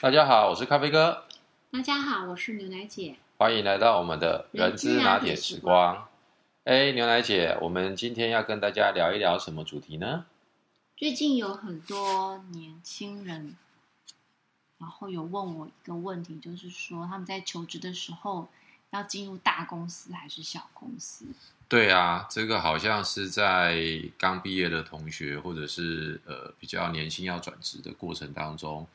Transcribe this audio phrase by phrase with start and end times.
[0.00, 1.24] 大家好，我是咖啡哥，
[1.70, 3.16] 大家好，我是牛奶姐。
[3.38, 6.08] 欢迎来到我们的人人资拿铁时光。
[6.64, 10.26] 哎，牛奶姐，我们今天要跟大家聊一聊什么主题呢？
[10.96, 13.56] 最近有很多年轻人，
[14.78, 18.48] 然后有问我一个问题，就是说他们在求职的时候
[18.90, 21.24] 要进入大公司还是小公司？
[21.68, 23.80] 对啊，这个好像是在
[24.18, 28.86] 刚毕业的同学，或者是呃比较年轻要转职的过程当中，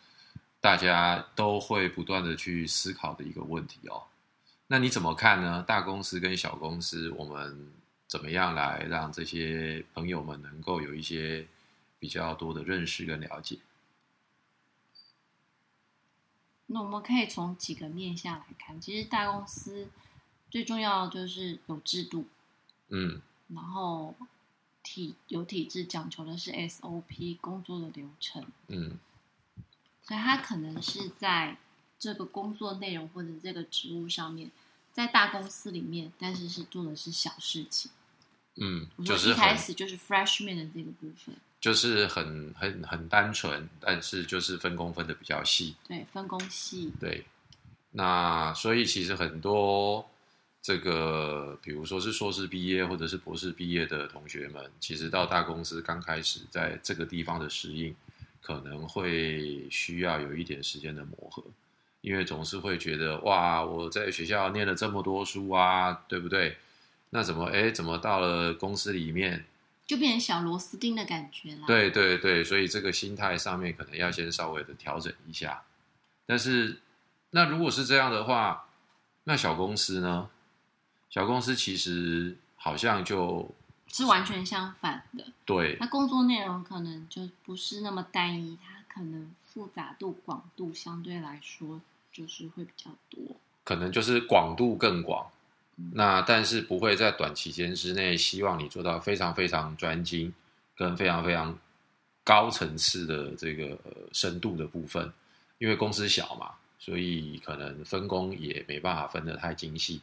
[0.62, 4.04] 大家都会不断的去思考的一个问题哦。
[4.68, 5.64] 那你怎么看呢？
[5.64, 7.71] 大公司跟小公司，我们
[8.07, 11.48] 怎么样来让这些朋友们能够有一些
[11.98, 13.57] 比较多的认识跟了解？
[16.68, 18.79] 那我们可以从几个面向来看。
[18.79, 19.87] 其实大公司
[20.51, 22.28] 最重要就是有制度，
[22.89, 24.15] 嗯然后
[24.84, 28.46] 体有体制，讲求的是 SOP 工作的流程。
[28.68, 29.00] 嗯
[30.04, 31.58] 所以他可能是在
[32.00, 34.50] 这个工作内容或者这个职务上面，
[34.92, 37.92] 在大公司里面，但是是做的是小事情。
[38.62, 45.76] 嗯，就是一开始就是 freshman 的这个部分，就是很很很单纯，但是就是分工分的比较细。
[45.88, 47.26] 对分工细，对，
[47.92, 50.10] 那所以其实很多
[50.62, 57.95] 这个，比如说是硕士毕业或者是博士毕业的同学们，其实到大公司刚开始在这个地方的适应，
[58.42, 61.44] 可能会需要有一点时间的磨合，
[62.02, 66.58] 因为总是会觉得哇，我在学校念了这么多书啊，对不对？
[67.12, 69.45] 那怎么哎，怎么到了公司里面？
[69.86, 75.64] 就变成小螺丝钉的感觉啦。，对对对，所以这个心态上面可能要先稍微的调整一下。
[76.28, 76.78] 但是，
[77.32, 78.67] 那如果是这样的话，
[79.23, 80.30] 那小公司呢？
[81.10, 83.56] 小公司其实好像就
[83.92, 85.26] 是完全相反的。
[85.45, 93.36] 对那工作内容可能就不是那么单一，它可能复杂度、广度相对来说就是会比较多。
[93.64, 95.30] 可能就是广度更广
[95.78, 95.92] 嗯。
[95.94, 100.33] 那但是不会在短期间之内希望你做到非常非常专精，
[100.76, 101.58] 跟非常非常
[102.23, 105.11] 高层次的这个呃深度的部分，
[105.58, 110.02] 因为公司小嘛，所以可能分工也没办法分得太精细，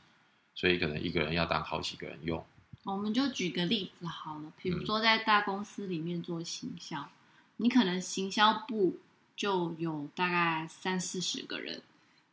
[0.55, 2.45] 所以可能一个人要当好几个人用。
[2.87, 7.09] 我们就举个例子好了，比如嗯说在大公司里面做行销，
[7.57, 8.99] 你可能行销部
[9.37, 11.83] 就有大概三四十个人，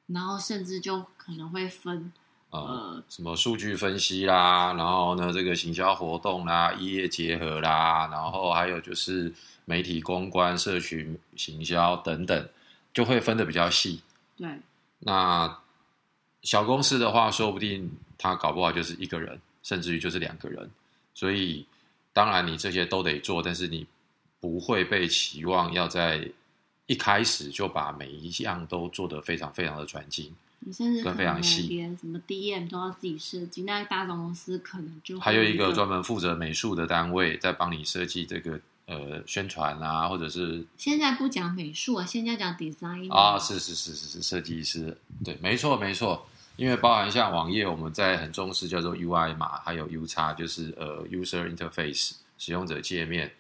[0.08, 2.14] 然后甚至就可能会分
[2.52, 9.34] 呃，呃什么数据分析啦，然后呢，这个行销活动啦、异业结合啦，然后还有就是
[9.66, 12.50] 媒体公关、社群行销等等，
[12.94, 14.04] 就会分的比较细。
[14.38, 14.60] 对
[15.00, 15.60] 那
[16.44, 20.70] 小公司的话，说不定他搞不好就是一个人，甚至于就是两个人。
[21.16, 21.66] 所以，
[22.12, 23.88] 当然你这些都得做，但是你
[24.40, 26.30] 不会被期望要在
[26.86, 30.36] 一开始就把每一项都做得非常非常的专精。
[30.66, 46.26] 你甚至可跟非常能细连什么 DM 都要自己设计，那大公司可能就会还有一个专门负责美术的单位在帮你设计这个呃宣传啊，或者是现在不讲美术啊，现在讲 design 啊，是是是是是设计师，对，没错没错，
[46.56, 53.32] 因为包含像网页，我们在很重视叫做 UI 嘛，还有 U 叉，就是呃 user interface 使用者界面，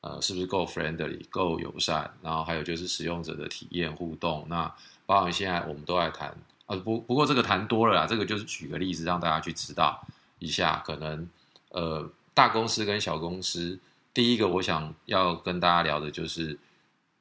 [0.00, 4.72] 呃是不是够 friendly 够友善，然后还有就是使用者的体验互动，那
[5.06, 6.34] 包含现在我们都在谈。
[6.66, 10.06] 啊，不不过这个谈多了啦，这个就是举个例子让大家去知道
[10.38, 11.26] 一下，可能
[11.70, 13.78] 呃大公司跟小公司，
[14.12, 16.58] 第一个我想要跟大家聊的就是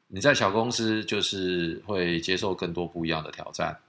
[0.08, 3.80] 你在小公司就是会接受更多不一样的挑战，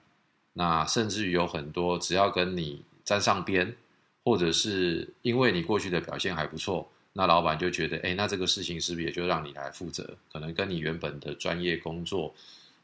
[0.58, 3.76] 那甚至于有很多只要跟你沾上边，
[4.24, 10.16] 或者是因为你过去的表现还不错，那老板就觉得，哎，那这个事情是不是也就让你来负责？
[10.32, 12.34] 可能跟你原本的专业工作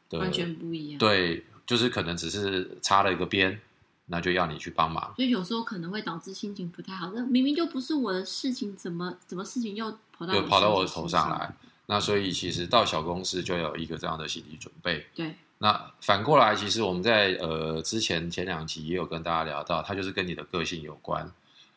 [0.09, 0.97] 的完全不一样。
[0.97, 3.59] 对，就是可能只是插了一个边，
[4.05, 5.13] 那就要你去帮忙。
[5.17, 7.11] 所以有时候可能会导致心情不太好。
[7.13, 11.53] 那明明就不是我的事情，怎么怎么事情又跑到就跑到我身头上来？
[11.87, 15.05] 那所以其实到小公司就有一个这样的心理准备。
[15.13, 21.31] 对，那反过来，其实我们在呃之前前两集也有跟大家聊到，它就是跟你的个性有关。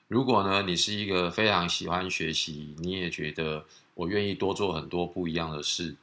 [0.09, 3.65] 如果呢，你是一个非常喜欢学习，你也觉得
[3.95, 5.95] 我愿意多做很多不一样的事，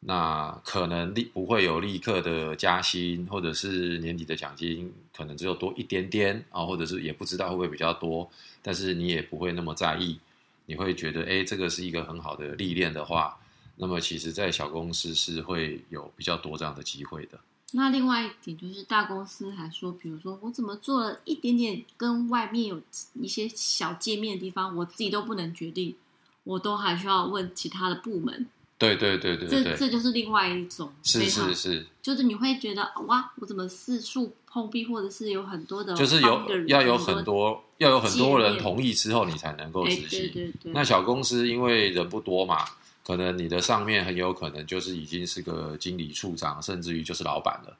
[0.00, 8.30] 那可能立不会有立刻的加薪，或者是年底的奖金可能只有多一点点啊，或者是也不知道会不会比较多，
[8.62, 10.20] 但是你也不会那么在意，
[10.66, 13.36] 你会觉得哎，这个是一个很好的历练的话，
[13.76, 17.38] 那么其实，在小公司是会有比较多这样的机会的。
[17.72, 22.80] 那另外一点就是大公司还说，比如说我怎么做了一点点跟外面有
[23.14, 25.96] 一些小界面的地方，我自己都不能决定，
[26.44, 28.46] 我都还需要问其他的部门。
[28.76, 40.08] 对对对对对，这这就是另外一种是是是，就是你会觉得哇，我怎么四处碰壁，或者是有很多的就是有要有很多要有很多人同意之后，你才能够哎，执行。
[40.08, 42.64] 对对对，那小公司因为人不多嘛，
[43.04, 47.76] 可能你的上面很有可能就是已经是个经理、处长，甚至于就是老板了。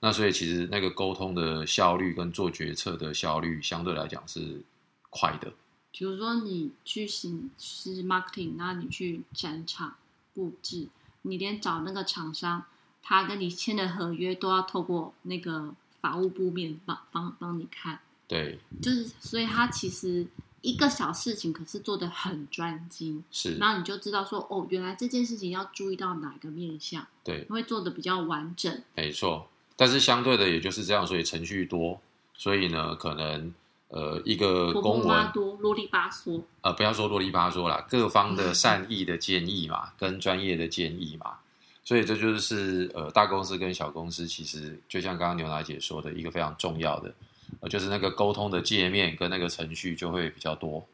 [0.00, 4.60] 那所以其实那个沟通的效率跟做决策的效率相对来讲是
[5.08, 5.52] 快的。
[5.92, 9.96] 比如说你去行是 marketing，然后你去展场
[10.34, 10.88] 布置，
[11.22, 12.64] 你连找那个厂商，
[13.00, 20.26] 他跟你签的合约都要透过那个法务部面帮帮帮你看，对，就是所以他其实
[20.64, 28.82] 一个小事情，可是做的很专精，是，然后你就知道说哦，原来这件事情要注意到哪个面向，对，会做的比较完整。
[28.94, 29.46] 没错。
[29.76, 32.00] 但是相对的也就是这样，所以程序多，
[32.32, 33.52] 所以呢，可能
[33.88, 41.38] 呃一个婆公文多啰里吧嗦，呃，不要说啰里吧嗦啦，各方的善意的建议嘛， 跟专业的建议嘛，
[41.84, 47.12] 所以这就是呃大公司跟小公司其实就像刚刚牛奶姐说的一个非常重要的，
[47.60, 50.86] 呃，就是那个沟通的界面跟那个程序就会比较多。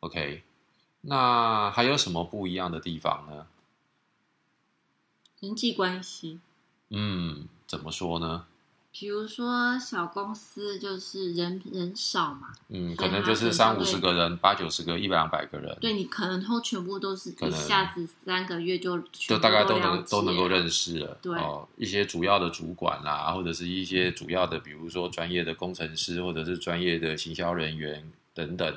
[0.00, 0.42] OK，
[1.02, 3.46] 那还有什么不一样的地方呢？
[5.40, 6.40] 人际关系。
[6.90, 8.46] 嗯，怎么说呢？
[8.90, 21.16] 比如说小公司就是人人少嘛，嗯，可能就是三五十个人、八九十个、一百两百个人，对你可能都全部都是一下子三个月就就大概都能都能够认识了。
[21.22, 28.76] 对哦，一些主要的主管啦，或者是一些主要的，比如说专业的工程师，或者是专业的行销人员等等，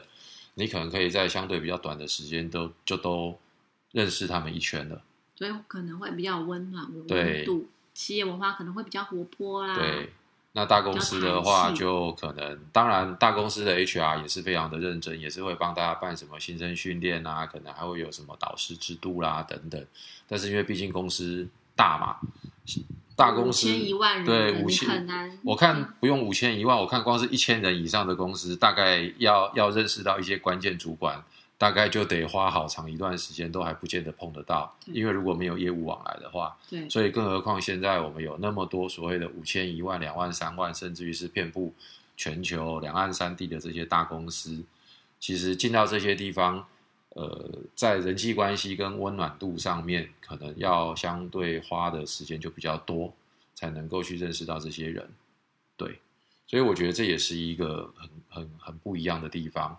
[0.53, 3.39] 你可能可以在相对比较短的时间都就都
[3.91, 5.01] 认识他们一圈了。
[5.35, 9.75] 所以可能会比较温暖、有对温度，企业文化可能会比较活泼啦。
[9.75, 10.11] 对，
[10.53, 19.85] 那大公司的话，就可能，当然大公司的 HR 也是非常的认真，也是会帮大家办什么新生训练啊，可能还会有什么导师制度啦等等。
[20.27, 22.17] 但是因为毕竟公司大嘛，
[23.15, 25.39] 大公司一万人，你对五千很难。
[25.43, 31.23] 我看不用五千一万，我看光是一千人以上的公司，大概要要认识到一些关键主管，
[31.61, 34.75] 大概就得花好长一段时间，都还不见得碰得到。
[34.87, 41.71] 因为如果没有业务往来的话，对所以更何况现在我们有那么多所谓的五千、一万、两万、三万，甚至于是遍布
[42.17, 44.63] 全球两岸三地的这些大公司，
[45.19, 46.65] 其实进到这些地方，
[47.09, 53.13] 呃，在人际关系跟温暖度上面，可能要相对花的时间就比较多，
[53.53, 55.07] 才能够去认识到这些人。
[55.77, 55.99] 对，
[56.47, 59.77] 所以我觉得这也是一个很很很不一样的地方。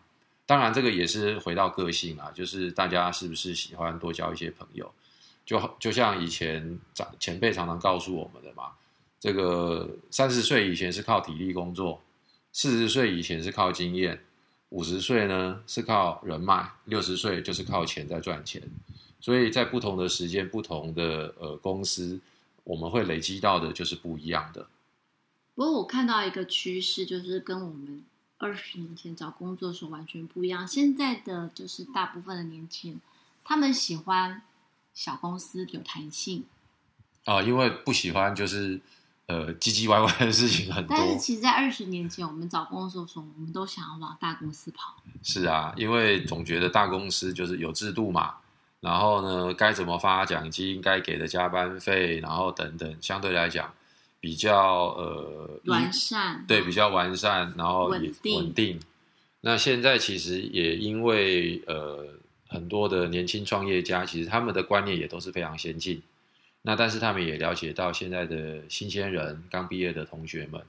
[0.53, 4.93] 当然，这个也是回到个性啊，就是大家是不是喜欢多交一些朋友。
[5.47, 8.73] 就就像以前长前辈常常告诉我们的嘛，
[9.19, 12.03] 这个三十岁以前是靠体力工作，
[12.53, 14.23] 四十岁以前是靠经验，
[14.69, 18.63] 五十岁呢是靠人脉，六十岁就是靠钱在赚钱。
[19.21, 22.21] 所以在不同的时间、不同的呃公司，
[22.65, 24.67] 我们会累积到的就是不一样的。
[25.55, 28.05] 不过我看到一个趋势，就是跟我们
[28.43, 30.67] 二十年前找工作的时候完全不一样。
[30.67, 33.01] 现在的就是大部分的年轻人，
[33.45, 34.43] 他们喜欢
[34.93, 36.45] 小公司有弹性，
[37.25, 38.81] 啊、因为不喜欢就是
[39.27, 40.97] 呃唧唧歪歪的事情很多。
[40.97, 44.97] 但是其实，在二十年前我们找工作的时候，我们都想要往大公司跑。
[45.23, 48.35] 是啊，因为总觉得大公司就是有制度嘛，
[48.81, 53.73] 然后呢，该怎么发奖金，该给的加班费，然后等等，相对来讲
[54.23, 58.79] 比较呃完善，对，比较完善，然后也稳定。
[59.41, 62.07] 那现在其实也因为呃
[62.47, 66.01] 很多的年轻创业家，其实他们的观念也都是非常先进。
[66.63, 70.63] 那但是他们也了解到现在的新鲜人刚毕业的同学们，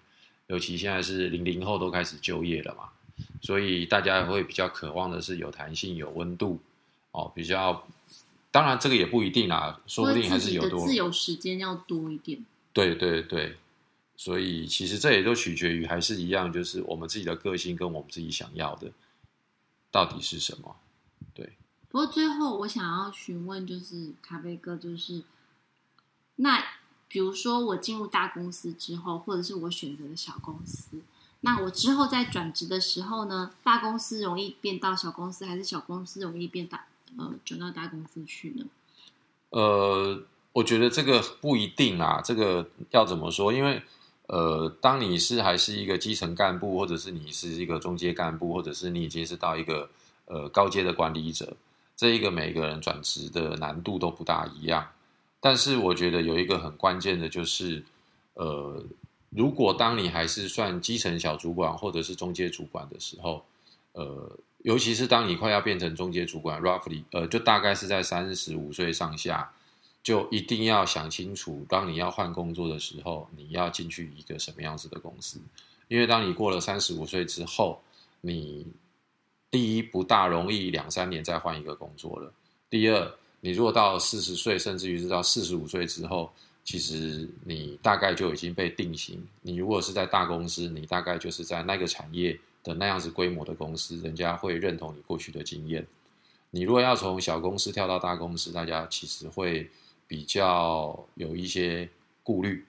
[0.48, 2.90] 尤其现在是零零后都开始就业了嘛，
[3.40, 6.60] 所以大家会比较渴望的是有弹性、有温度
[7.12, 7.86] 哦，比较。
[8.50, 12.44] 当然这个也不一定啦，说不定还是有多自由时间要多一点。
[12.74, 13.56] 对对对，
[14.18, 18.92] 所以其实这也都取决于还是一样，就是我们自己的个性跟我们自己想要的
[19.92, 20.76] 到底是什么。
[21.36, 21.54] 对
[21.90, 25.24] 不过最后我想要询问，就是咖啡哥，就是
[26.38, 26.64] 那
[27.08, 31.02] 比如说我进入大公司之后，或者是我选择的小公司，
[31.42, 36.88] 那我之后在转职的时候呢，大公司容易变到小公司，还是小公司容易变大
[37.20, 38.66] 呃转到大公司去呢？
[39.52, 40.24] 呃，
[40.54, 43.52] 我觉得这个不一定啊，这个要怎么说？
[43.52, 43.82] 因为
[44.28, 49.90] 呃，当你是还是一个基层干部，或者是你是一个中阶干部，或者是你已经是到一个
[50.26, 51.58] 呃高阶的管理者，
[51.98, 54.88] 这一个每个人转职的难度都不大一样。
[55.42, 57.84] 但是我觉得有一个很关键的就是，
[58.36, 58.82] 呃，
[59.30, 63.44] 如果当你还是算基层小主管或者是中阶主管的时候，
[63.92, 69.52] 呃，尤其是当你快要变成中介主管，roughly，呃，就大概是在三十五岁上下，
[70.04, 75.40] 就一定要想清楚，当你要换工作的时候，你要进去一个什么样子的公司。
[75.88, 77.82] 因为当你过了三十五岁之后，
[78.22, 78.68] 你
[79.50, 82.32] 第一不大容易两三年再换一个工作了。
[82.70, 86.32] 第二，你如果到四十岁，甚至于是到四十五岁之后，
[86.64, 89.26] 其实你大概就已经被定型。
[89.42, 92.40] 你如果是在大公司，你大概就是在那个产业。
[92.66, 95.86] 的那样子规模的公司，人家会认同你过去的经验。
[96.52, 99.70] 你如果要从小公司跳到大公司，大家其实会
[100.08, 101.90] 比较有一些
[102.24, 102.66] 顾虑。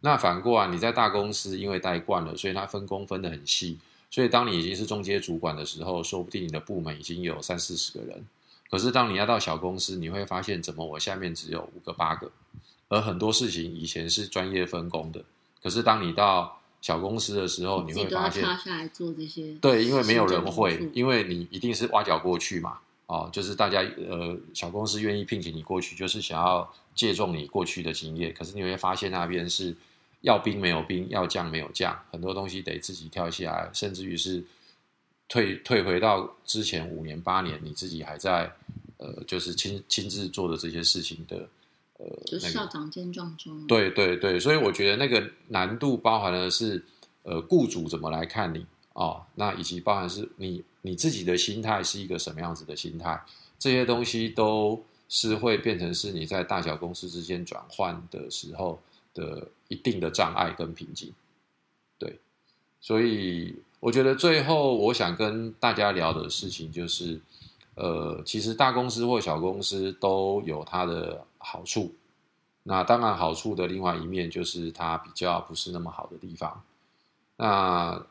[0.00, 3.78] 那反过来，你在大公司因为待惯了，所以它分工分得很细。
[4.10, 8.24] 所以当你已经是中阶主管的时候，说不定你的部门已经有三四十个人。
[8.70, 12.30] 可是当你要到小公司，你会发现怎么我下面只有五个八个，
[12.88, 15.22] 而很多事情以前是专业分工的。
[15.62, 18.44] 可是当你到小公司的时候，你会发现，
[19.60, 28.34] 对，因为没有人会，因为你一定是挖角过去嘛，哦，就是大家呃，小公司愿意聘请你过去，就是想要借重你过去的经验。
[28.34, 29.76] 可是你会发现那边是
[30.22, 34.44] 要兵没有兵，要将没有将，很多东西得自己跳下来，甚至于是
[35.28, 38.52] 退退回到之前五年八年，你自己还在
[38.98, 41.48] 呃，就是亲亲自做的这些事情的。
[41.98, 43.66] 呃，就校长兼壮中。
[43.66, 46.84] 对对对，所以我觉得那个难度包含的是，
[47.22, 48.66] 呃，雇主怎么来看你
[48.96, 53.22] 哦，那以及包含是你你自己的心态是一个什么样子的心态，
[53.58, 58.80] 这些东西都是会变成是你在大小公司之间转换的时候
[59.12, 61.12] 的一定的障碍跟瓶颈。
[61.98, 62.18] 对，
[62.80, 67.20] 所以我觉得最后我想跟大家聊的事情就是，
[67.74, 71.24] 呃，其实大公司或小公司都有它的。
[71.48, 71.94] 好处，
[72.64, 76.60] 那当然好处的另外一面就是它比较不是那么好的地方。
[77.36, 78.04] 那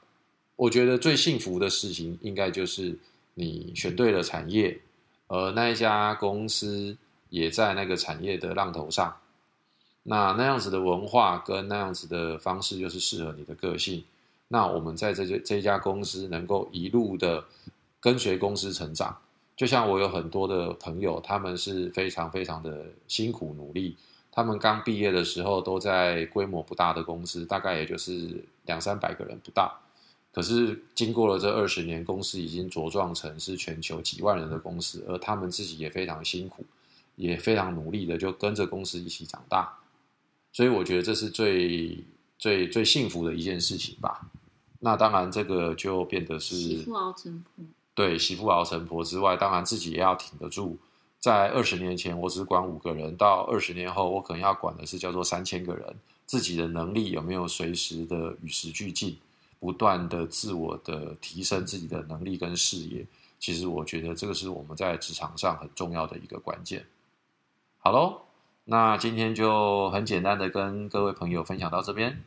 [0.55, 2.97] 我觉得最幸福的事情，应该就是
[3.33, 4.79] 你选对了产业，
[5.27, 6.95] 而那一家公司
[7.29, 9.17] 也在那个产业的浪头上。
[10.03, 14.03] 那那样子的文化跟那样子的方式，就是适合你的个性。
[14.47, 17.43] 那我们在这这这家公司能够一路的
[18.00, 19.17] 跟随公司成长。
[19.57, 23.97] 就像我有很多的朋友，他们是非常非常的辛苦努力。
[24.31, 29.81] 他们刚毕业的时候都在规模不大的公司，大概也就是两三百个人不到。
[30.36, 36.65] 可是经过了这二十年，公司已经茁壮成是全球几万人的公司，而他们自己也非常辛苦，
[37.15, 39.77] 也非常努力的就跟着公司一起长大。
[40.51, 42.04] 所以我觉得这是最
[42.38, 44.30] 最最幸福的一件事情吧。
[44.80, 47.63] 那当然，这个就变得是富熬成婆。
[47.94, 50.77] 对，媳妇熬成婆之外，当然自己也要挺得住。
[51.22, 55.96] 在二十年前，我只管五个人；到二十年后，我可能要管的是叫做三千个人。
[56.25, 59.15] 自己的能力有没有随时的与时俱进，
[59.59, 63.05] 不断的自我的提升自己的能力跟视野？
[63.38, 66.85] 其实我觉得这个是我们在职场上很重要的一个关键。
[67.77, 68.21] 好喽，
[68.63, 72.24] 那今天就很简单的跟各位朋友分享到这边。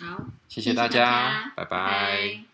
[0.00, 2.49] 好，谢谢大家，拜拜。